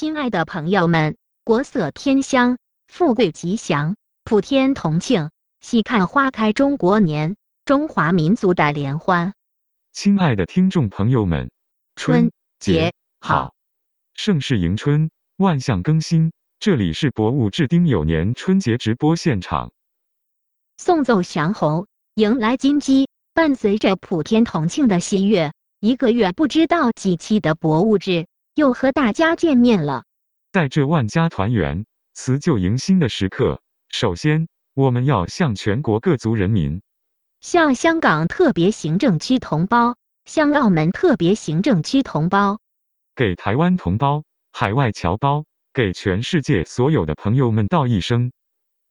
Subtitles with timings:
[0.00, 2.56] 亲爱的朋友们，国色天香，
[2.88, 5.28] 富贵吉祥，普天同庆，
[5.60, 9.34] 喜看花开中国年，中华民族的联欢。
[9.92, 11.50] 亲爱的听众朋友们，
[11.96, 13.52] 春节好！
[14.14, 16.32] 盛世迎春，万象更新。
[16.58, 19.70] 这里是博物志丁酉年春节直播现场。
[20.78, 30.04] 送走祥猴，迎来金鸡，伴随着普天同庆的喜悦，一个月不知道几期的博物志又和大家见面了。
[30.52, 36.82] 在这万家团圆、辞旧迎新的时刻，首先我们要向全国各族人民、
[37.40, 42.58] 向香港特别行政区同胞、向澳门特别行政区同胞、
[43.14, 48.32] 给台湾同胞、海外侨胞、给全世界所有的朋友们道一声：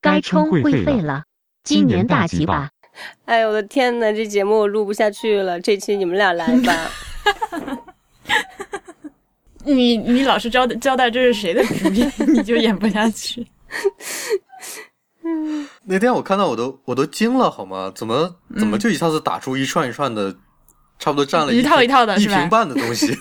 [0.02, 1.26] 该充会费了，
[1.64, 2.72] 今年大吉吧！
[3.26, 6.74] 哎呦我的天哪，这节目我录不下去了，这期你们俩来吧。
[9.74, 13.46] 你你老是交代交代这是谁的主意， 你就演不下去。
[15.86, 17.92] 那天我看到我都我都惊了，好吗？
[17.96, 20.36] 怎么怎么就一下子打出一串一串的，
[20.98, 23.16] 差不多占了一套一套的一瓶半的东西，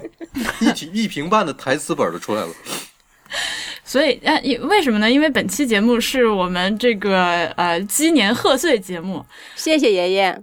[0.60, 2.48] 一瓶一瓶半的台词本都出来了。
[3.84, 5.10] 所以啊，为什么呢？
[5.10, 9.24] 因为本期节目是我们这个呃鸡年贺岁节目。
[9.54, 10.42] 谢谢爷爷。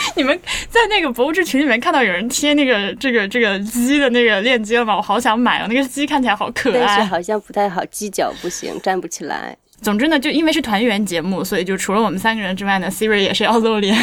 [0.16, 4.96] 你们在那个博物志群里面看到有人贴那个这个这个鸡的那个链接了吗？
[4.96, 6.80] 我好想买哦，那个鸡看起来好可爱。
[6.86, 9.56] 但是好像不太好，鸡脚不行，站不起来。
[9.80, 13.96] 总之呢，就因为是团圆节目，所以就除了我们三个人之外呢，Siri 也是要露脸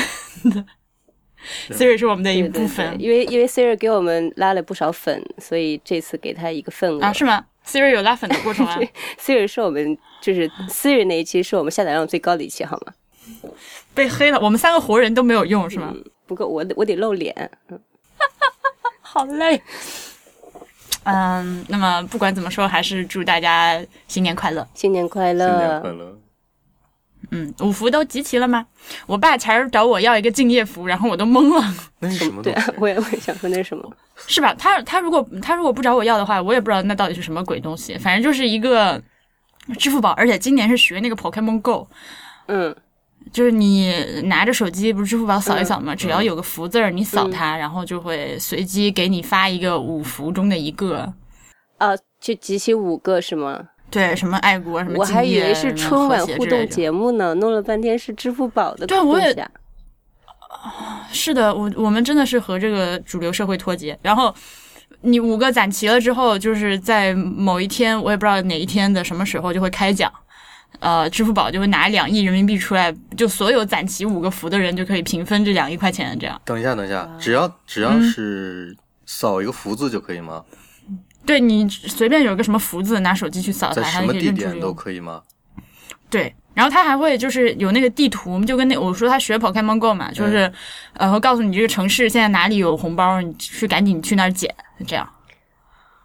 [0.45, 0.65] 的。
[1.69, 7.13] Siri 是我们的一部分，因为因为 Siri 给我们拉了不少粉，所以这次给他一个份额啊？
[7.13, 8.79] 是吗？Siri 有拉粉的过程啊？
[9.19, 12.93] Siri 是我们就是 Siri 那一期是我们下载量最高的一期，好吗？
[13.93, 15.93] 被黑了，我们三个活人都没有用是吗？
[16.27, 17.79] 不过我得我得露脸，嗯，
[19.01, 19.61] 好累。
[21.03, 26.17] 嗯，那么不管怎么说，还是祝大家新年快乐，新年快乐，新年快乐。
[27.31, 28.65] 嗯，五福都集齐了吗？
[29.05, 31.73] 我爸前儿找我要一个敬业福，然后我都懵了。
[31.99, 32.41] 那是什么？
[32.41, 33.91] 对啊，我也我也想说那是什么？
[34.25, 34.53] 是吧？
[34.55, 37.97] 他他如果他如果不找我要的话，我也不知道那到底是什么鬼东西。
[37.97, 38.99] 反正就是一个
[39.77, 41.87] 支付宝，而且今年是学那个 Pokemon Go。
[42.47, 42.75] 嗯。
[43.31, 43.93] 就是你
[44.25, 45.93] 拿着手机，不是支付宝扫一扫吗？
[45.95, 51.13] 只要有个福字儿，你扫它，然后就会随机给你发一个五福中的一个。
[51.77, 51.89] 啊，
[52.21, 53.61] 就集齐五个是吗？
[53.91, 58.87] 对，什么爱国什么，我还以为是春晚互动节目呢，弄了半天是支付宝的。
[58.87, 59.35] 对，我也。
[61.11, 63.97] 是的，我我们真的是和这个主流社会脱节。
[64.01, 64.33] 然后
[65.01, 70.11] 你五个攒齐了之后，就是在某一天，我也不知道哪一天的什么时候就会开奖。
[70.79, 76.17] 呃，支付宝就会拿两亿人民币出来，就所有攒齐五个福的人就可以平分这两亿块钱。
[76.19, 78.75] 这样，等一下，等一下，只要只要是
[79.05, 80.43] 扫一个福字就可以吗？
[81.25, 85.23] 对你随便有个什么福字，拿手机去扫它，什么地点都可以吗？
[86.07, 90.51] 对，然后他还会就是有那个地图，就跟那我说他学 Pokemon Go 嘛，就是
[90.93, 94.53] 呃会告诉你这个城市现在哪里有红包，你去赶紧去那儿捡，
[94.85, 95.09] 这样。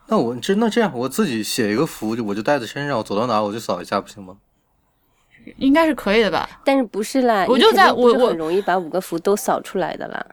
[0.08, 4.36] 那我真那这样，我自己写一个符，我就带在身上，我走到哪我就扫一下，不行吗？
[5.58, 7.44] 应该是可以的吧，但是不是啦？
[7.48, 10.26] 我就在我我很容易把五个符都扫出来的啦。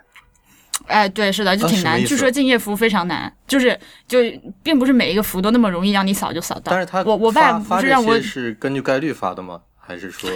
[0.87, 2.03] 哎，对，是的，就挺难。
[2.05, 4.19] 据说敬业符非常难，就是就
[4.63, 6.71] 并不是每一个符都那么容易让你扫就扫到。
[6.71, 9.61] 但是他我我爸不是让我是根据概率发的吗？
[9.77, 10.29] 还是说，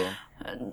[0.44, 0.72] 嗯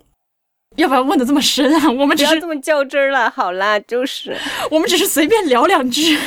[0.75, 1.89] 要不要问的这么深啊？
[1.89, 3.29] 我们只是这么较真儿了。
[3.29, 4.35] 好啦，就是
[4.69, 6.17] 我们只是随便聊两句。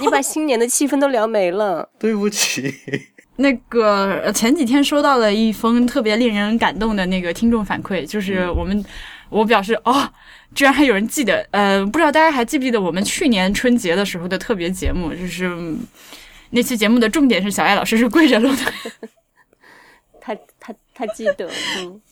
[0.00, 2.74] 你把新年的气氛都聊没了， 对不起。
[3.40, 8.84] 那个前几天收到了一封特别令人感动的那个听众反馈，就是我们
[9.28, 10.08] 我表示哦，
[10.54, 15.50] 居然还有人记得，呃，不知道大家还记不记得我们去年春节的时候的特别节目，就是
[16.50, 18.72] 那期节目的重点是小艾老师是跪着录的，
[20.20, 22.00] 他他他记得，嗯。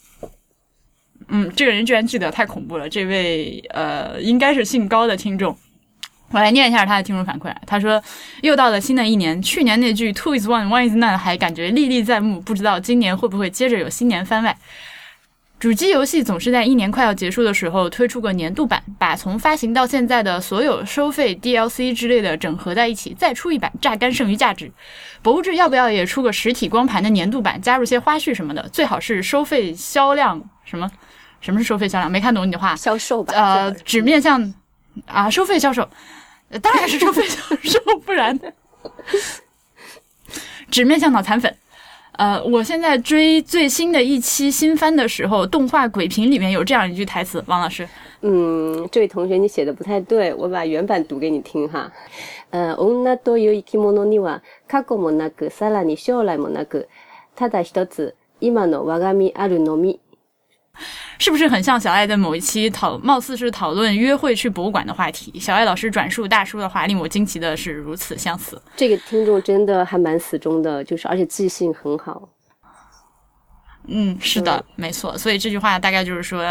[1.30, 5.54] 嗯，这个人居然记得，太恐怖了，这位呃应该是姓高的听众。
[6.30, 7.54] 我来念一下他的听众反馈。
[7.66, 8.02] 他说
[8.42, 14.56] ：“又到了新的一年，去年那句 ‘two is one, one is none’ 还感觉历历在目，不知道今年会不会接着有新年番外。
[15.58, 24.70] 主机游戏总是在一年快要结束的时候推出个年度版，把从发行到现在的所有收费 DLC 之类的整合在一起，再出一版，榨干剩余价值。
[25.20, 28.68] 博物志要不要也出个实体光盘的年度版，加入些花絮什么的？
[28.68, 30.88] 最好是收费销量什么？
[31.40, 32.08] 什么是收费销量？
[32.08, 32.76] 没看懂你的话。
[32.76, 33.34] 销售吧。
[33.34, 34.54] 呃，只面向
[35.06, 35.88] 啊，收费销售。”
[36.61, 38.39] 当然是收费销售，不然
[40.69, 41.55] 纸面向脑残粉。
[42.13, 47.87] 呃，我现在追最新的一期新番的时候，动画鬼评里面有这样一句台词，王老师，
[48.21, 51.91] 嗯，这位同学你写的不太对，我把原版读给你听哈。
[52.51, 56.87] 呃，女という生き物には過去もなく、さらに将来もなく、
[57.35, 59.99] ただ一つ今の我が身あるのみ。
[61.18, 65.38] 是不是很像小爱的某一期讨，貌似是讨论约会去博物馆的话题？
[65.38, 68.60] 小爱老师转述大叔的话，令我惊奇的是如此相似。
[68.76, 72.28] 这个听众真的还蛮死忠的，就是而且记性很好。
[73.88, 75.16] 嗯，是的，没错。
[75.16, 76.44] 所以这句话大概就是说，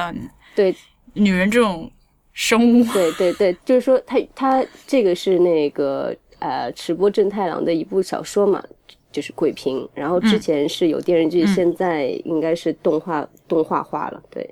[0.56, 0.75] 对
[1.13, 1.91] 女人这种
[2.33, 8.63] 生物，对对对，就是说他他这个是那个呃池波正太郎的一部小说嘛，
[9.12, 14.48] 就是《鬼平》，然后之前是有电视剧，嗯现在应该是动画动画化了，对。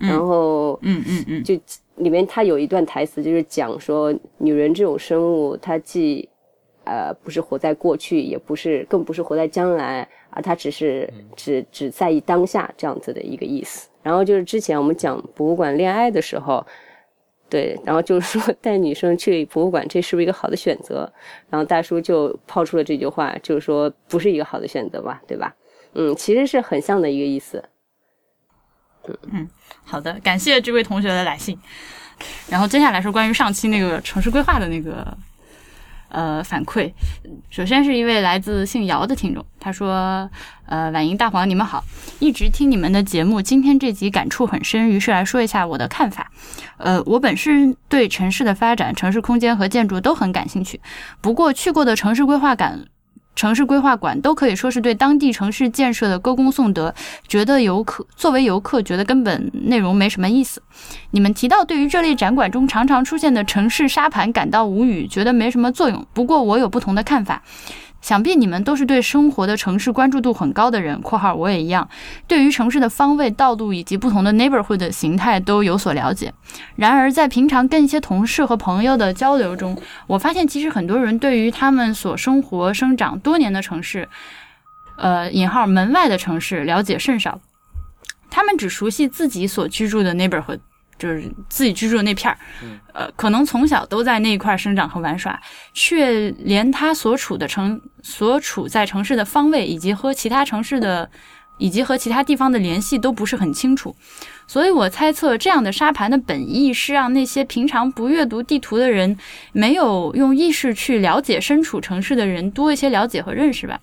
[0.00, 1.58] 然后嗯嗯嗯，就
[1.96, 6.28] 里面他有一段台词，就是讲说女人这种生物，她既
[6.84, 13.88] 呃不是活在过去，也不是更不是活在将来，而她只是只只在意当下这样子的一个意思。
[14.00, 16.64] 然后就是之前我们讲博物馆恋爱的时候，
[17.50, 21.10] 对，然后就是说带女生去博物馆，这是不是一个好的选择？
[21.48, 25.54] 然后大叔就抛出了这句话，就是说不是一个好的选择吧，对吧？
[25.94, 27.64] 嗯，其实是很像的一个意思。
[29.32, 29.48] 嗯
[29.84, 31.58] 好的，感谢这位同学的来信。
[32.50, 35.16] 然后接下来是关于上期那个城市规划的那个
[36.08, 36.92] 呃反馈。
[37.50, 40.28] 首先是一位来自姓姚的听众，他说
[40.66, 41.82] ：“呃，婉莹大黄，你们好，
[42.18, 46.30] 一直听你们的节目，今天这集感触很深，于是来说一下我的看法。
[46.76, 50.80] 呃，我本身对城市的发展、城市空间和建筑都很感兴趣，
[51.20, 52.86] 不过去过的城市规划感。”
[53.38, 56.92] 城市规划馆都可以说是对当地城市建设的歌功颂德，
[57.28, 60.60] 觉得游客作为游客觉得根本内容没什么意思。
[61.12, 66.04] 你们提到对于这类展馆中常常出现的城市沙盘感到无语，觉得没什么作用。
[66.12, 67.40] 不过我有不同的看法。
[68.00, 71.88] 想必你们都是对生活的城市关注度很高的人（括号我也一样），
[72.28, 76.32] 对于城市的方位、道路以及不同的 neighborhood 的形态都有所了解。
[76.76, 84.08] 然而，在平常跟一些同事和朋友的交流中，我发现其实很多人对于他们所生活、生长多年的城市，
[84.96, 87.40] 呃（引号门外的城市）了解甚少。
[88.30, 90.60] 他们只熟悉自己所居住的 neighborhood，
[90.98, 92.38] 就是自己居住的那片儿，
[92.92, 95.40] 呃，可能从小都在那一块儿生长和玩耍，
[95.72, 101.08] 却连他所处的城、所处在城市的方位以及和其他城市的
[101.58, 103.94] 以及和其他地方的联系都不是很清楚。
[104.46, 109.18] 所以我猜测，这样的沙盘的本意是让那些平常不阅读地图的人，
[109.52, 113.80] 没有用意识去了解身处城市的人多一些了解和认识吧。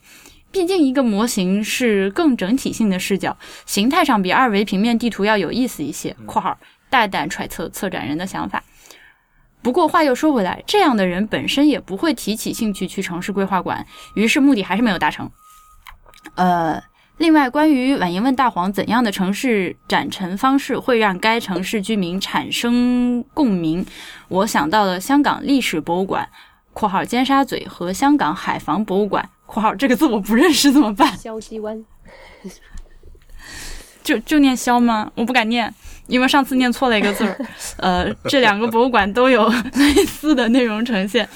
[0.51, 6.15] 毕竟，一个模型是更整体性的视角，形态上比二维平面地图要有意思一些。
[6.25, 6.57] （括号
[6.95, 8.63] 大胆揣测策展人的想法）。
[9.61, 15.29] 不过话又说回来，这样的人本身也不会提起兴趣去城市规划馆，于是目的还是没有达成。
[16.35, 16.81] 呃，
[17.17, 23.85] 另外，关于婉莹问大黄怎样的城市展陈方式会让该城市居民产生共鸣，
[24.29, 26.29] 我想到了香港历史博物馆
[26.71, 31.17] （括号尖沙咀）和香港海防博物馆（括号这个字我不认识怎么办？
[31.17, 31.83] 萧鸡湾，
[34.03, 35.11] 就就念萧吗？
[35.15, 35.73] 我不敢念，
[36.07, 37.37] 因为上次念错了一个字儿。
[37.77, 41.27] 呃，这两个博物馆都有 类似的内容呈现。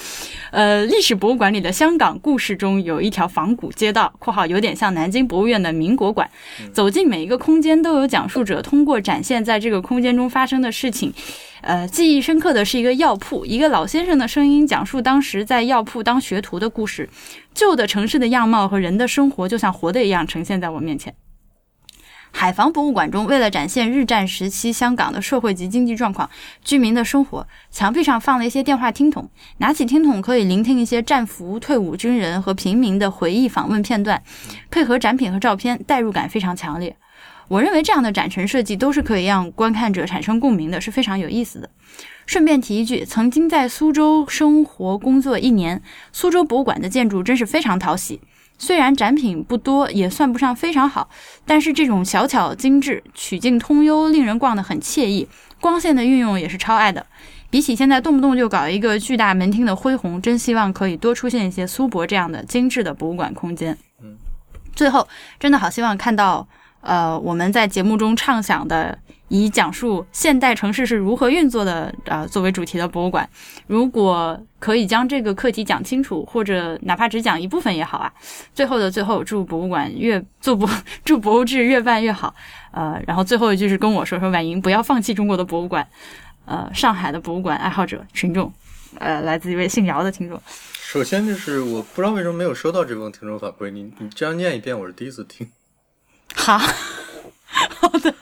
[0.52, 6.28] 呃，历史博物馆里的香港故事中有一条仿古街道（括号有点像南京博物院的民国馆），
[6.74, 11.14] 走进每一个空间都有讲述者通过展现在这个空间中发生的事情。
[11.62, 17.08] 呃，记忆深刻的是一个药铺，一个老先生的声音讲述当时在药铺当学徒的故事。
[17.54, 21.14] 旧的城市的样貌和人的生活就像活的一样呈现在我面前。
[22.32, 26.30] 海防博物馆中，为了展现日战时期香港的社会及经济状况、
[26.64, 29.30] 居民的生活，墙壁上放了一些电话听筒。
[29.58, 34.24] 拿起听筒可以聆听一些战俘、退伍军人和平民的回忆访问片段，
[34.72, 36.96] 配合展品和照片，代入感非常强烈。
[37.50, 41.68] 我认为这样的展陈设计都是可以让观看者产生共鸣的，是非常有意思的。
[42.28, 45.82] 顺便提一句，曾经在苏州生活工作一年，
[46.14, 48.22] 苏州博物馆的建筑真是非常讨喜。
[48.60, 51.10] 虽然展品不多，也算不上非常好，
[51.46, 55.28] 但是这种小巧精致、曲径通幽，令人逛得很惬意。
[55.60, 57.04] 光线的运用也是超爱的。
[57.50, 63.76] 比起现在动不动就搞一个巨大门厅的恢宏，真希望可以多出现一些苏博这样的精致的博物馆空间。
[64.04, 64.16] 嗯，
[64.76, 65.08] 最后
[65.40, 66.48] 真的好希望看到，
[66.82, 69.00] 呃，我们在节目中畅想的。
[69.30, 73.28] 以讲述现代城市是如何运作的，呃，作为主题的博物馆，
[73.68, 78.12] 如果可以将这个课题讲清楚，或者哪怕只讲一部分也好啊。
[78.54, 80.70] 最后的最后，祝博物馆越做博，
[81.06, 82.34] 祝博物志越办越好。
[82.72, 85.88] 呃，然后最后一句是跟我说说婉莹不要放弃中国的博物馆。
[86.46, 88.52] 呃，上海的博物馆爱好者群众，
[88.98, 90.42] 呃，来自一位姓姚的听众。
[90.74, 95.48] 首先就是我不知道为什么没有收到这封听众反馈，你你这样念一遍，我是第一次听。
[96.34, 96.60] 好。
[97.80, 98.14] 好的，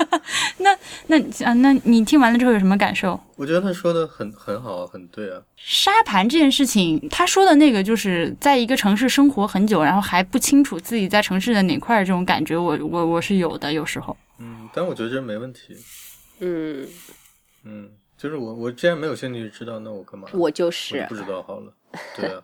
[0.59, 0.75] 那
[1.07, 3.19] 那啊，那你听完了之后有什么感受？
[3.35, 5.41] 我觉得他说的很很好，很对啊。
[5.57, 14.15] 沙盘这件事情，他说的那个就是在一个城市生活很久，然后还不清楚自己在城市的哪块儿这种感觉，我我我是有的，有时候。
[14.39, 15.75] 嗯，但我觉得这没问题。
[16.39, 16.87] 嗯，
[17.63, 20.29] 嗯，就是我我既然没有兴趣知道，那我干嘛？
[20.33, 21.73] 我就我是就不知道好了。
[22.15, 22.41] 对啊，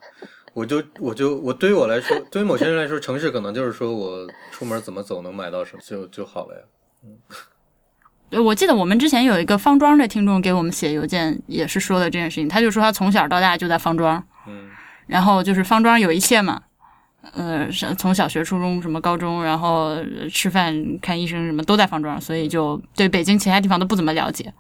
[0.54, 6.62] 我就我就我对于我来说，对于某些人来说，城市可能就是说我出门怎么走能买到什么就就好了呀。
[8.30, 12.48] 对我记得我们之前有一个方庄的听众给我们写邮件，也是说的这件事情。
[12.48, 14.70] 他就说他从小到大就在方庄，嗯
[15.06, 16.62] 然后就是方庄有一切嘛，
[17.34, 24.54] 呃，是从小学、初中、什么高中，然后呃吃饭、看医生什么都在方庄，所以就对北京其他地方都不怎么了解。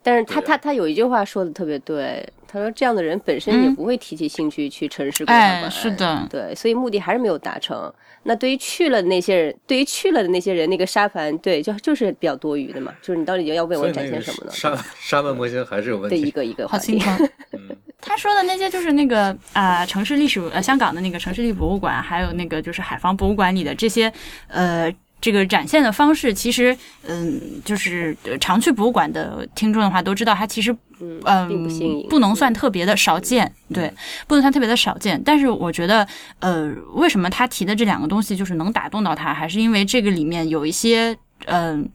[0.00, 7.92] 嗯，但是他他他有一句话说的特别对，他说这样的人本身也嗯不会提起兴趣去城市规划哎，馆是的，对，所以目的还是没有达成。
[8.22, 12.92] 那对于去了的那些人，对于去了的那些人，那个沙盘，对，就就是比较多余的嘛。
[13.00, 14.52] 就是你到底要为我展现什么呢？
[14.52, 16.30] 沙沙盘模型还是有问题对，一。
[16.30, 16.98] 个一个话题。
[16.98, 17.30] 好心疼。
[17.52, 24.10] 嗯他说的那些就是那个啊、城市历史呃，香港的那个城市历史博物馆，还有那个就是海防博物馆里的这些
[24.48, 24.90] 呃。
[25.20, 33.92] 这个展现的方式，其实，嗯，就是呃常去博物馆的听众的话都知道，它其实，嗯，不能算特别的少见，对，
[34.26, 35.20] 不能算特别的少见。
[35.24, 36.06] 但是我觉得，
[36.38, 41.88] 呃，为什么他提的这两个东西就是能打动到他，还是因为这个里面有一些，嗯、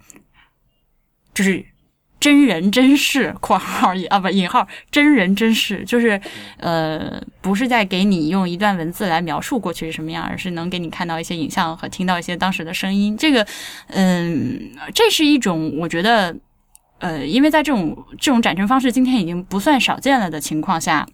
[1.33, 1.65] 就是
[2.25, 6.19] 真人真事（括号引啊不引号真人真事），就是
[6.57, 13.15] 呃，不是在给你用一段文字来描述过去是什么样，而是能给你看到一些影像和听到一些当时的声音。
[13.15, 13.45] 这个，
[13.89, 16.35] 嗯，这是一种我觉得。
[16.97, 21.05] 呃，因为在这种这种展陈方式今天已经不算少见了的情况下，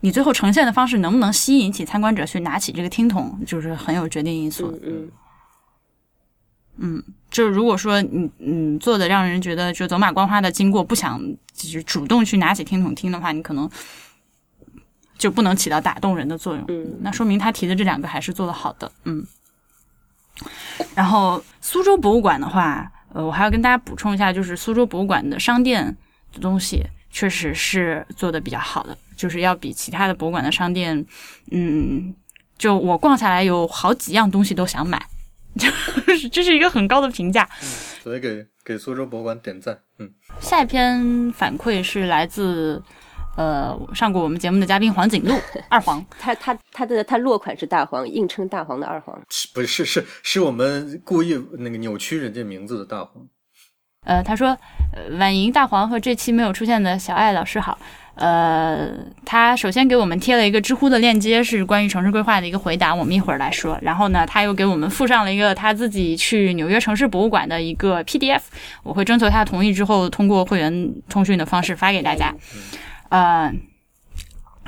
[0.00, 4.68] 你最后呈现的方式能不能吸引起参观者去拿起这个听筒，就是很有决定因素。
[4.68, 5.10] 嗯嗯
[6.78, 11.20] 嗯，就是如果说你嗯做的让人觉得就走马观花的经过，不想
[11.52, 13.68] 就是主动去拿起听筒听的话，你可能
[15.16, 16.64] 就不能起到打动人的作用。
[16.68, 18.90] 嗯那说明他提的这两个还是做的好的。
[19.04, 19.26] 嗯，
[20.94, 25.96] 然后苏州博物馆的话，呃，我还要跟大家补充一下，就是苏州博物馆的商店
[26.32, 31.04] 的东西确实是做的比较好的，就是要比其他的博物馆的商店，
[31.50, 32.14] 嗯，
[32.56, 35.04] 就我逛下来有好几样东西都想买，
[35.56, 35.70] 就
[36.16, 37.48] 是这是一个很高的评价。
[38.02, 39.78] 所以给给苏州博物馆点赞。
[39.98, 42.82] 嗯，下一篇反馈是来自。
[43.36, 45.32] 呃，上过我们节目的嘉宾黄景路
[45.70, 49.16] 二黄，他他他的他落款是大黄，硬称大黄的二黄。
[49.30, 53.24] 是不是是是我们故意那个扭曲人家名字的大黄。
[54.04, 54.48] 呃，他说，
[54.92, 57.78] 呃，婉莹大黄和这期没有出现的小爱老师好。
[58.18, 58.90] 呃，
[59.24, 63.78] 他首先给我们贴了一个知乎的链接，是关于城市规划的一个回答，我们一会儿来说。
[63.80, 68.40] 然后呢，他又给我们附上了一个他自己去纽约城市博物馆的一个 PDF，
[68.82, 72.34] 我会征求他同意之后，通过会员通讯的方式发给大家。
[73.10, 73.52] 呃，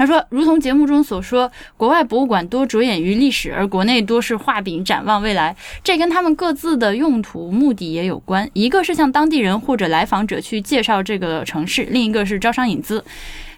[0.00, 5.54] 他说，如同节目中所说，国外博物馆多着眼于历史，而国内多是画饼展望未来。
[5.84, 13.04] 这跟他们各自的用途目的也有关，一个是向当地人或者来访者去介绍这个城市，另一个是招商引资。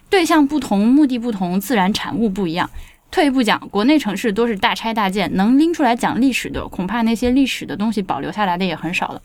[0.09, 2.69] 对象不同，目的不同，自然产物不一样。
[3.09, 9.21] 退一步讲，国内城市多是大拆大建，能拎出来讲历史的，恐怕那些历史的东西保留下来的也很少了。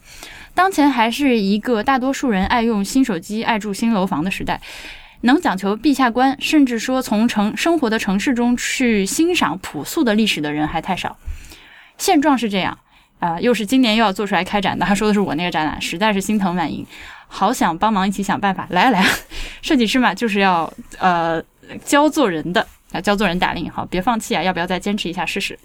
[0.55, 4.61] 当前还是一个大多数人爱用新手机、爱住新楼房的时代。
[5.23, 11.17] 能讲求陛下观，甚至说从城生活的城市中去欣赏朴素的历史的人还太少。
[11.97, 12.79] 现状是这样
[13.21, 14.87] 啊、又是今年又要做出来开展的。
[14.87, 16.87] 他说的是我那个展览，实在是心疼婉莹，
[17.27, 18.65] 好想帮忙一起想办法。
[18.71, 19.07] 来啊来啊，
[19.61, 21.43] 设计师嘛就是要呃
[21.85, 25.59] 教做人的啊，教做人打了引号，别放弃啊，要不要再坚持一下试试？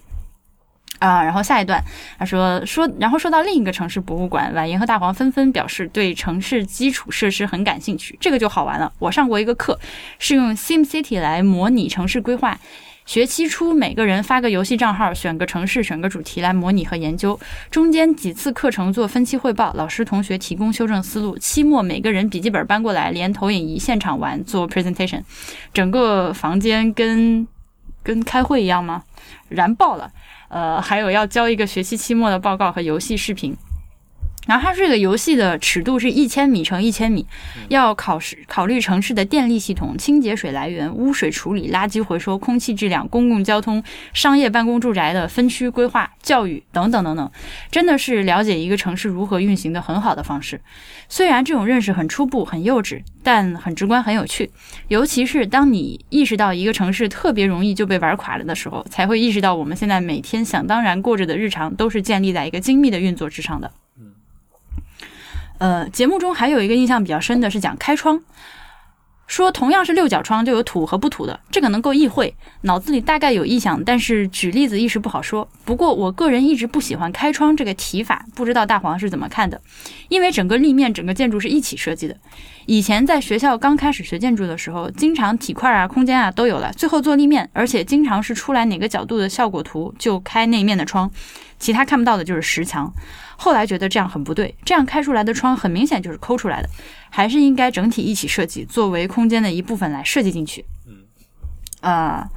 [1.03, 1.83] 啊，然后下一段
[2.17, 8.89] 他说说，然后说到另一个城市博物馆，婉莹和大黄纷纷表示对城市基础设施很感兴趣，这个就好玩了。
[8.99, 9.77] 我上过一个课，
[10.17, 12.57] 是用 SimCity 来模拟城市规划。
[13.05, 17.37] 学期初每个人发个游戏账号，选个城市，选个主题来模拟和研究。
[17.69, 21.37] 中间几次课程做分期汇报，老师同学提供修正思路。
[21.37, 25.21] 期末每个人笔记本搬过来，连投影仪现场玩做 presentation，
[25.73, 27.45] 整个房间跟
[28.01, 29.03] 跟开会一样吗？
[29.49, 30.09] 燃爆了！
[30.53, 33.55] 呃，还有要交一个学期期末的报告和游戏视频。
[34.45, 37.25] 然后它这个游戏的尺度是一千米乘一千米，
[37.69, 43.83] 要考试考虑城市的电力系统、清洁水来源、污水处理、垃圾回收、空气质量、公共交通、
[44.13, 47.31] 商业办公住宅的分区规划、教育等等等等，
[47.71, 50.59] 真的是了解一个城市如何运行的很好的方式。
[51.07, 54.51] 虽然这种认识很初步、很幼稚，但很直观、很有趣。
[54.89, 63.71] 尤其是当你意识到一个城市特别容易就被玩垮了的时候，才会意识到我们现在每天想当然过着的日常都是建立在一个精密的运作之上的。
[65.63, 68.19] 呃，节目中还有一个印象比较深的是讲开窗，
[69.27, 75.47] 说同样是六角窗就有土和不土的，这个能够意会，脑子里大概有意想，但是举例子一时不好说。
[75.63, 79.61] 不过我个人一直不喜欢开窗这个提法，不知道大黄是怎么看的？
[80.09, 82.17] 因为整个立面、整个建筑是一起设计的。
[82.65, 91.09] 以前在学校刚开始学建筑的时候，经常体块啊、空间啊都有了，最后做立面，而且经常是出来哪个角度的效果图就开那面的窗，
[91.57, 92.91] 其他看不到的就是实墙。
[93.35, 96.69] 后来觉得这样很不对，这样开出来的窗很明显就是抠出来的，
[97.09, 100.65] 还是应该整体一起设计，作为空间的一部分来设计进去。
[100.87, 101.03] 嗯，
[101.81, 102.27] 啊、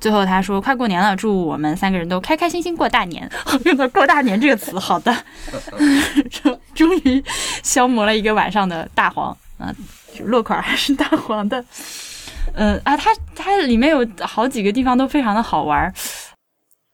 [0.00, 3.28] 最后他说：“快过年了，祝我们三个人都开开心心过大年。
[3.64, 5.16] ”用到“过大年”这个词，好的，
[6.30, 7.22] 这 终于
[7.62, 9.74] 消磨了一个晚上的大黄啊，
[10.24, 11.64] 落款还是大黄的。
[12.54, 15.92] 嗯啊，它它里面有好几个地方都非常的好玩儿。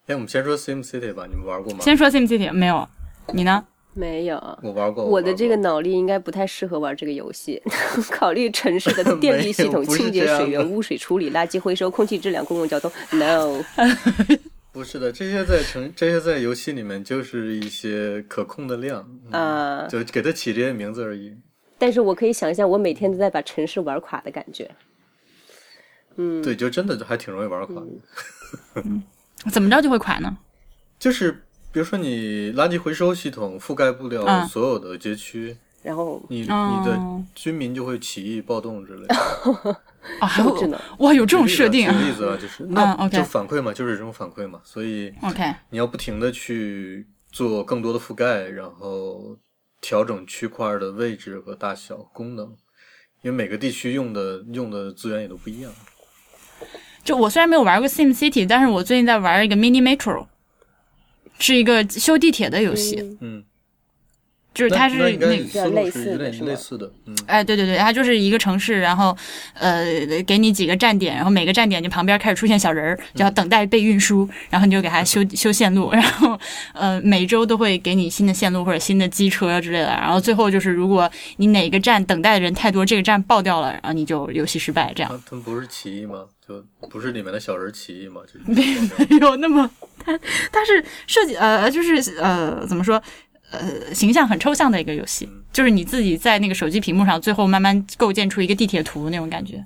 [0.06, 1.78] 哎，我们先说 Sim City 吧，你们玩过吗？
[1.80, 2.86] 先说 SimCity 没有，
[3.32, 3.64] 你呢？
[3.94, 4.36] 没有。
[4.62, 5.04] 我玩过。
[5.04, 7.62] 我的玩过这个脑力应该不太适合玩这个游戏。
[8.10, 13.62] 考虑城市的 电力系统、清洁水源、污水处理、垃圾回收、空气质量、公共交通，no。
[14.72, 21.32] 不是的，这些在城这些在游戏里面就是一些可控的量，嗯啊就给它起这些名字而已。
[21.78, 24.68] 但是我可以想象，我每天都在把城市玩垮的感觉。
[26.16, 28.82] 嗯，对，就真的还挺容易玩垮的。
[29.50, 30.36] 怎么着就会垮呢？
[30.98, 31.32] 就是
[31.72, 39.14] 比如说你垃圾回收系统覆盖不了嗯所有的街区，然后你你哦的居民就会起义暴动之类的。
[40.20, 40.80] 啊， 还有这么智能。
[40.98, 49.36] 哇，有这种设定啊举例子啊，就是那就反馈嘛，就是这种反馈嘛，所以？OK，你要不停的去做更多的覆盖，然后
[49.80, 52.46] 调整区块的位置和大小、功能，
[53.22, 55.72] 因为每个地区用的用的资源也都不一样。
[57.04, 60.26] 就我虽然没有玩过 Sim City，但是我最近在玩一个 Mini Metro，
[61.38, 63.18] 是一个修地铁的游戏，嗯。
[63.20, 63.44] 嗯，
[64.54, 69.14] 就是它是那那应该那思路类似类似的，嗯，哎，对对对，它就是一个城市，然后
[69.54, 69.84] 呃，
[70.24, 76.38] 给你几个站点，然后每个站点就旁边开始出现小人儿，就要等待被运输，然后你就给它修修线路，然后
[76.72, 86.26] 呃，每周都会给你新的线路或者新的机车之类的，然后最后就是如果你哪个站等待的人太多，这个站爆掉了，然后你就游戏失败，这样他他们不是起义吗？
[86.46, 88.20] 就不是里面的小人起义吗？
[88.30, 90.12] 就没有那么，它
[90.52, 93.02] 它是设计呃，就是呃，怎么说？
[93.58, 99.64] 呃，形象很抽象的一个游戏，就是你自己在那个手机屏幕上，最后慢慢构建出一个地铁图那种感觉。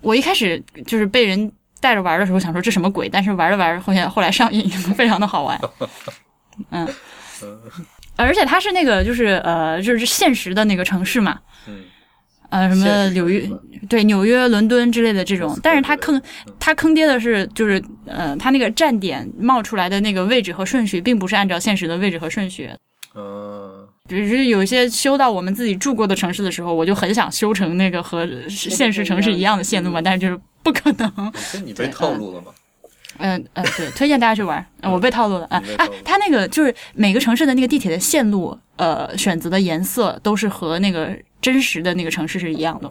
[0.00, 5.60] 我一开始就是被人带着玩的时候，想说这什么鬼，但是玩着玩着，后来后来上瘾， 非常的好玩。
[6.70, 6.88] 嗯，
[8.16, 11.84] 而且它是那个就是呃，就是现实的那个城市嘛，嗯，
[12.52, 13.48] 呃，什么纽约
[13.88, 16.20] 对纽约、伦敦之类的这种但是它坑
[16.60, 22.70] 它坑爹的是，就是呃，它那个站点冒出来的那个位置和顺序，并不是按照现实的位置和顺序。
[23.14, 31.32] 嗯，只是有一些修到我们自己住过的城市的时候，我就很想修成那个和现实城市一样的线路嘛，但是就是不可能。
[31.50, 32.52] 这你被套路了吗？
[33.18, 34.64] 嗯 嗯，对，推荐大家去玩。
[34.80, 35.86] 嗯我被套路了啊啊！
[36.04, 42.90] 它那个就是每个城市的那个地铁的线路，呃，选择的颜色都是和那个真实的那个城市是一样的。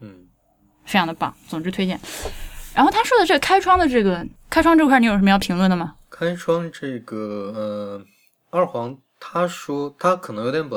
[0.00, 0.28] 嗯，
[0.84, 1.34] 非常的棒。
[1.48, 1.98] 总之推荐。
[2.74, 5.96] 然后他说的这个开窗的这个开窗这块，你有什么要评论的吗？
[6.10, 8.04] 开窗这个，呃，
[8.50, 10.76] 二黄他说他可能有点把，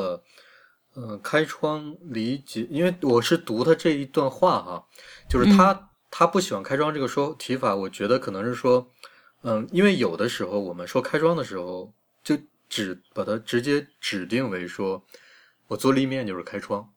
[0.94, 4.86] 呃，开窗理解，因为我是读他这一段话哈，
[5.28, 8.90] 就是他、他不喜欢开窗这个说提法，我觉得可能是说，
[9.44, 12.38] 嗯，因为有的时候我们说开窗的时候，就
[12.70, 15.04] 只把它直接指定为说，
[15.68, 16.90] 我做立面就是开窗，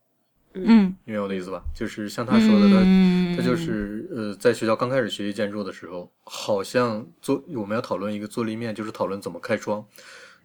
[0.55, 1.63] 嗯，明白我的意思吧？
[1.75, 9.85] 就是像他说的，他、嗯他就是呃，在学校刚开始学习建筑的时候，好像做我们要讨论一个做立面，就是讨论怎么开窗。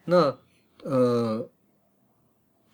[0.06, 0.38] 那
[0.84, 1.50] 呃，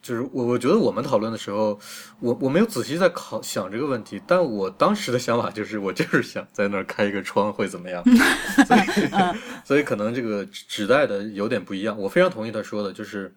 [0.00, 1.78] 就是我我觉得我们讨论的时候，
[2.20, 8.04] 我我没有仔细在考想这个问题，但我当时的想法就是，我就是想在那儿开一个窗会怎么样，
[8.68, 8.80] 所以
[9.64, 11.98] 所以可能这个指代的有点不一样。
[11.98, 13.34] 我非常同意他说的，就是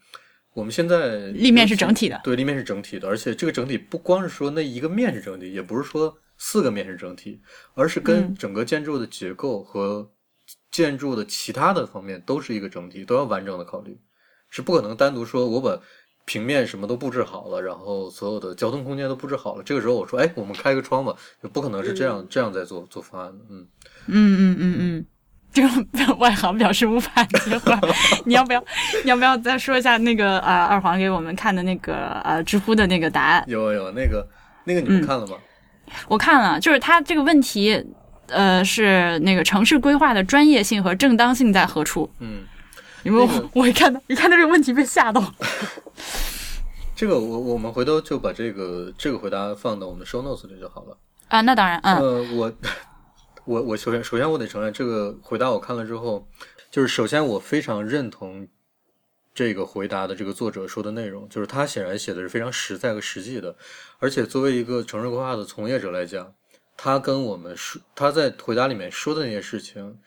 [0.58, 2.20] 我们现在立面是整体的。
[2.24, 7.40] 对，立面是整体的，而且这个整体不光是说那一个面是整体，也不是说四个面是整体，
[7.76, 8.36] 而是跟嗯。
[8.36, 10.10] 整个建筑的结构和
[10.72, 13.96] 建筑的其他的方面都是一个整体，都要完整的考虑，
[14.50, 15.80] 是不可能单独说我把
[16.26, 23.68] 平面什么都布置好了，然后所有的交通空间都布置好了，这个时候我说，哎，我们开个窗吧，就不可能是这样、这样在做做方案的，嗯。
[24.08, 25.06] 嗯嗯嗯嗯，
[25.54, 27.80] 这个外行表示无法接话。
[28.26, 28.64] 你要不要
[29.04, 33.44] 你要不要再说一下那个啊、二黄给我们看的那个呃知乎的那个答案？
[33.48, 34.28] 有有那个
[34.66, 35.36] 那个你们嗯看了吗？
[36.08, 37.84] 我看了，就是他这个问题，
[38.28, 42.10] 呃，是那个城市规划的专业性和正当性在何处？
[42.20, 42.44] 嗯，
[43.04, 45.24] 因为我、那个我一看到一看到这个问题被吓到。
[46.94, 50.98] 这个我我们回头就把这个这个回答放到我们的 show notes 里就好了。
[51.30, 52.52] 啊，那当然，嗯呃，我
[53.48, 56.28] 我我首先首先我得承认，这个回答我看了之后，
[56.70, 58.46] 就是首先我非常认同
[59.34, 63.56] 这个回答的这个作者说的内容，就是他显然写的是非常实在和实际的，
[64.00, 66.34] 而且作为一个城市规划的从业者来讲，
[66.76, 69.98] 他跟我们说他在回答里面说的那些事情。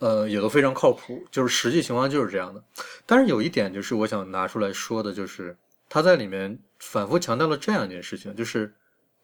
[0.00, 2.62] 呃，也都非常靠谱，就是实际情况就是这样的。
[3.06, 5.56] 但是有一点，就是我想拿出来说的，就是
[5.88, 8.74] 他在里面反复强调了这样一件事情，就是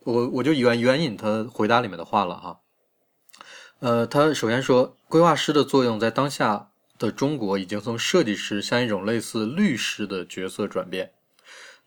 [0.05, 2.61] 我我就援援引他回答里面的话了哈。
[3.81, 11.13] 呃，他首先说，规划师的作用在当下的中国已经从设计师向一种类似律师的角色转变。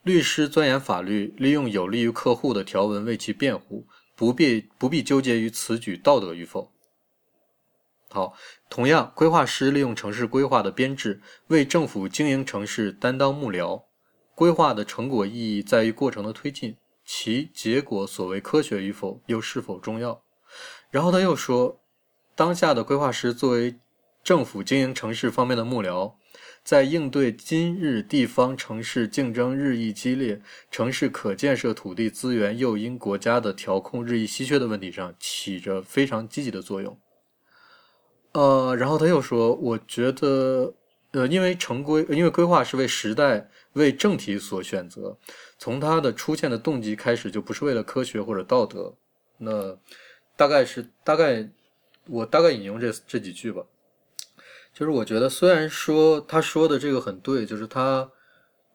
[0.02, 6.72] 律师钻研法律，利用有利于客户的条文为其辩护，不必不必纠结于此举道德与否。
[8.10, 8.34] 好，
[8.72, 13.84] 同样，规划师利用城市规划的编制，为政府经营城市担当幕僚。
[14.34, 16.76] 规划的成果意义在于过程的推进，
[17.06, 20.24] 其结果所谓科学与否，又是否重要？
[20.90, 21.80] 然后他又说，
[22.36, 23.76] 当下的规划师作为
[24.24, 26.14] 政府经营城市方面的幕僚，
[26.64, 30.42] 在应对今日地方城市竞争日益激烈、
[30.72, 36.98] 城市可建设土地资源又因国家的调控日益稀缺的问题上，起着非常积极的作用。
[38.32, 40.74] 呃，然后他又说，我觉得，
[41.12, 45.20] 呃，因为城规，因为规划是为时代、为政体所选择，
[45.60, 48.96] 从它的出现的动机开始，就不是为了科学或者道德。
[49.38, 49.78] 那
[50.36, 51.48] 大概是大概，
[52.08, 53.64] 我大概引用这这几句吧。
[54.74, 58.10] 就是我觉得，虽然说他说的这个很对，就是他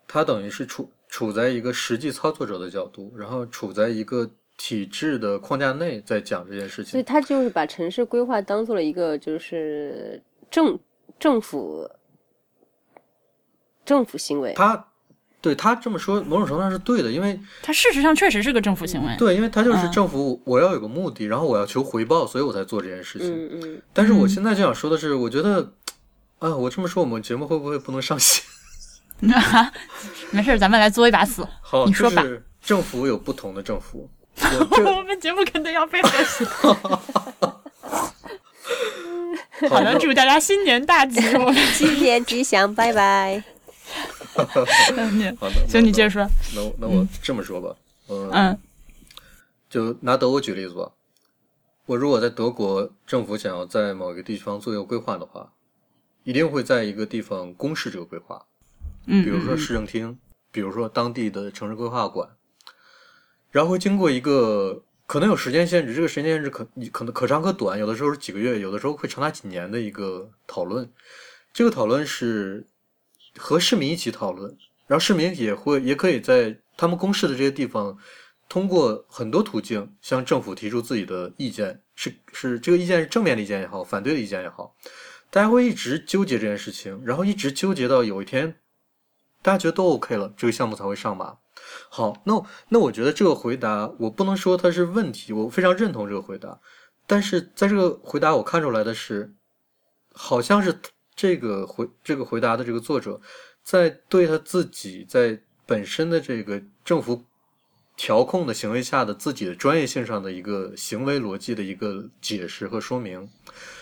[0.07, 4.31] 他等于是处处在一个实际操作者的角度，然后处在一个。
[4.61, 10.77] 体制的框架内在讲这件事情，所以他就是把城市规划当做了一个就是政
[11.17, 11.89] 政府
[13.85, 14.53] 政府行为。
[14.55, 14.88] 他
[15.41, 19.17] 对他这么说，某种程度上是对的，因为他事实上确实是个政府行为。
[19.17, 23.29] 对，因为他就是政府，我要有个目的，然后我要求回报，所以我才做这件事情。
[23.31, 23.83] 嗯嗯。
[23.93, 25.73] 但是我现在就想说的是，我觉得
[26.39, 28.45] 啊，我这么说，我们节目会不会不能上线？
[30.31, 31.47] 没事，咱们来作一把死。
[31.63, 32.25] 好，你说吧。
[32.61, 34.11] 政府有不同的政府。
[34.41, 36.45] 我们节目肯定要被核实。
[39.69, 41.21] 好的，祝大家新年大吉！
[41.37, 43.43] 我们新年吉祥，拜拜。
[45.39, 46.29] 好的，行，你接着说。
[46.55, 47.75] 那那我这么说吧，
[48.09, 48.59] 嗯，
[49.69, 50.93] 就拿德国举例子吧。
[51.87, 55.53] 我如果在德国政府想要在某一个地方做一个规划的话，
[56.25, 58.45] 一定会在一个地方公示这个规划，
[59.07, 60.19] 嗯，比如说市政厅，
[60.53, 62.29] 比如说当地的城市规划馆。
[63.51, 70.87] 然后会经过一个可能有时间限制，这个时间限制可可能可长可短，有的时候是几个月，有的时候会长达几年的一个讨论。
[71.55, 72.67] 这个讨论是
[73.37, 77.99] 和市民一起讨论，然后市民也会也可以在他们公示的这些地方，
[78.49, 84.75] 通过很多途径向政府提出自己的意见，是是这个意见是正面的意见也好，反对的意见也好，
[85.31, 88.57] 大家会一直纠结这件事情，然后一直纠结到有一天
[89.43, 91.37] 大家觉得都 OK 了，这个项目才会上马。
[91.91, 96.61] 好，那那我觉得这个回答我不能说它是问题，我非常认同这个回答。
[97.07, 99.35] 但是在这个回答我看出来的是，
[100.13, 100.81] 好像是
[101.19, 103.21] 这个回这个回答的这个作者
[103.65, 107.25] 在对他自己在本身的这个政府
[107.97, 113.29] 调控的行为下的自己的专业性上的一个行为逻辑的一个解释和说明。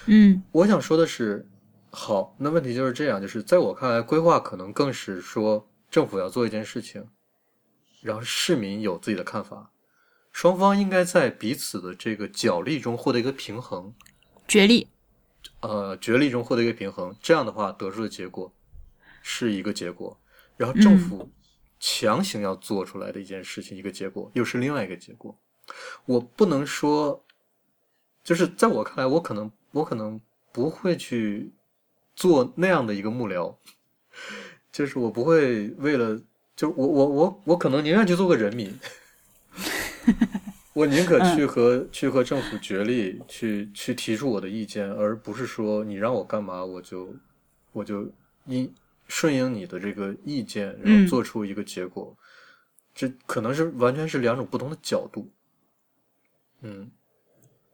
[0.07, 1.47] 嗯，我想说的是，
[1.91, 7.07] 好，那问题就是这样，就是在我看来，规划可能更是说政府要做一件事情。
[8.01, 9.73] 然后市民有自己的看法，
[10.33, 13.93] 双方应该在彼此的这个角力中获得一个平衡，
[14.49, 14.89] 角力，
[15.61, 18.53] 呃，角力中获得一个平衡，这样的话得出的结果
[19.23, 20.19] 是一个结果，
[20.57, 21.31] 然后政府
[21.81, 25.37] 强行要做出来的一件事情，一个结果又是另外一个结果。
[26.05, 27.25] 我不能说，
[28.23, 30.21] 就是在我看来，我可能我可能
[30.53, 31.53] 不会去
[32.15, 33.55] 做那样的一个幕僚，
[34.71, 36.21] 就是我不会为了。
[36.57, 38.75] 就我我我我可能宁愿去做个人民，
[40.77, 47.15] 我宁可去和去和政府角力，去去提出我的意见，而不是说你让我干嘛我就
[47.73, 48.07] 我就
[48.45, 48.71] 应
[49.09, 52.15] 顺应你的这个意见，然后做出一个结果。
[52.95, 55.31] 这可能是完全是两种不同的角度。
[56.61, 56.91] 嗯，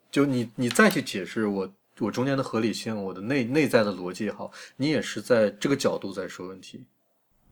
[0.09, 6.85] 就你你再去解释我我中间的合理性，我的内内在的逻辑也好，你也是在这个角度在说问题。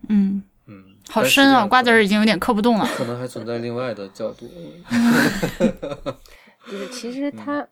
[0.08, 0.44] 嗯。
[0.70, 2.88] 嗯，好深啊，瓜子儿已经有点磕不动了。
[2.96, 4.48] 可能还存在另外的角度。
[6.70, 7.66] 就是其实他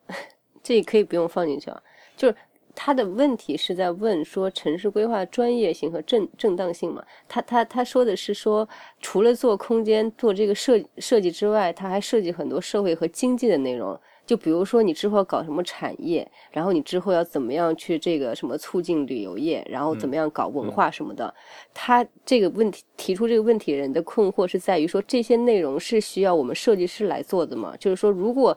[0.62, 1.80] 这可以不用放进去啊，
[2.16, 2.34] 就是
[2.74, 7.02] 他的问题是在问说城市规划专业性和正正当性嘛？
[7.28, 8.68] 他他他说的是说，
[9.00, 13.98] 除了做空间做这个设设计之外，他还涉及很多社会和经济的内容。
[14.28, 21.34] 就比如说你之后要搞什么产业，然后你之后要怎么样去这个什么促进旅游业，然后怎么样搞文化什么的。
[21.72, 27.74] 他这个问题提出这个问题人的困惑是在于说，这些内容是需要我们设计师来做的吗？
[27.80, 28.54] 就是说，如果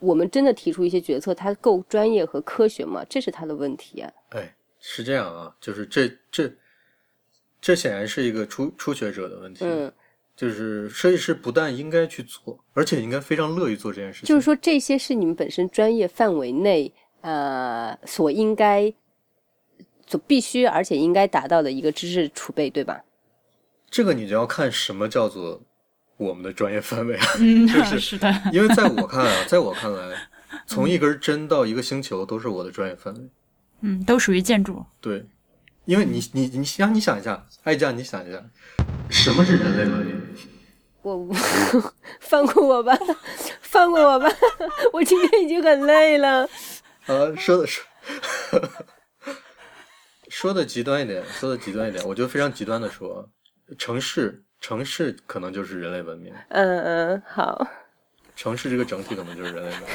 [0.00, 3.04] 我们真的提出一些决策，它够专业和科学吗？
[3.08, 4.12] 这是他的问题啊。
[4.30, 6.52] 哎，是这样啊，就是这这
[7.60, 9.64] 这显然是一个初初学者的问题。
[9.64, 9.92] 嗯，
[10.36, 14.26] 就是设计师不但应该去做，而且应该非常乐于做这件事情。
[14.26, 18.92] 就是说，这些是你们本身专业范围内呃所应该、
[20.06, 23.02] 所必须而且应该达到的一个知识储备，对吧？
[23.88, 25.62] 这个你就要看什么叫做
[26.16, 27.26] 我们的专业范围啊。
[27.38, 30.28] 嗯，就是 是的，因为在我看啊，在我看来，
[30.66, 33.20] 从一根针到一个星球都是我的专业范围。
[33.82, 34.84] 嗯，都属于建筑。
[35.00, 35.24] 对，
[35.84, 38.42] 因为你你你想你想一下，艾酱，你想一下，
[39.08, 40.20] 什么是人类文明？
[41.04, 41.28] 我
[42.20, 42.96] 放过我吧，
[43.60, 44.28] 放过我吧，
[44.92, 46.48] 我今天已经很累了。
[47.06, 47.84] 呃，说的说
[50.30, 53.28] 说的极端一点，说的极端一点，我就非常极端的说，
[53.78, 57.66] 城市城市可能就是人类文明，嗯嗯，好，
[58.34, 59.88] 城市这个整体可能就是人类文明。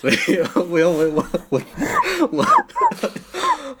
[0.00, 1.62] 所以， 我要我我我
[2.32, 3.80] 我当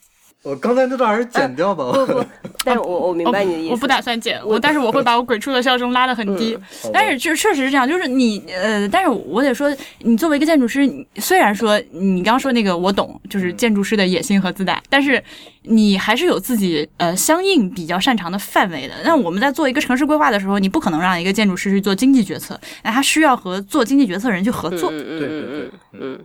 [0.43, 1.91] 我刚才那段还是剪掉吧。
[1.91, 2.25] 不不，
[2.65, 3.71] 但是我我明白你的意思。
[3.71, 6.57] 我不打算剪，我但是我会把我鬼畜的笑声拉得很低。
[6.91, 15.23] 但是就确实是这样，就是你呃，但是我得说，你作为一个建筑师，虽然说你刚刚说那个我懂，就是建筑师的野心和自大，但是
[15.63, 18.95] 你还是有自己呃相应比较擅长的范围的。
[19.05, 26.19] 那我们在做一个城市规划的时候，你不可能让一个建筑师去做经济决策，那他需要和做经济决策的人去合作，对对嗯对嗯，嗯，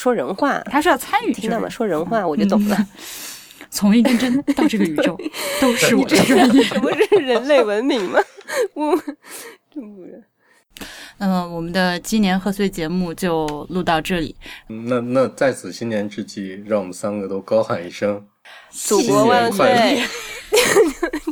[0.00, 1.32] 说人话，他是要参与。
[1.34, 1.68] 听到吗？
[1.68, 2.86] 说人话我就懂了。
[3.68, 5.14] 从一根针到这个宇宙，
[5.60, 6.62] 都是我的专业。
[6.62, 8.18] 什么是人类文明吗？
[8.72, 8.96] 我
[9.70, 10.24] 真不是。
[11.18, 14.34] 那么我们的鸡年贺岁节目就录到这里，
[14.68, 18.26] 那那在此新年之际，让我们三个都高喊一声
[18.70, 20.08] 祖国万新年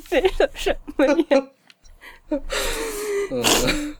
[0.07, 0.21] 岁！
[0.29, 1.43] 这是什么呀？
[3.31, 3.97] 嗯。